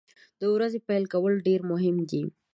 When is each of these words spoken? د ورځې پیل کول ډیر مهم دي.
د 0.39 0.41
ورځې 0.55 0.79
پیل 0.87 1.03
کول 1.13 1.33
ډیر 1.47 1.61
مهم 1.71 1.95
دي. 2.09 2.23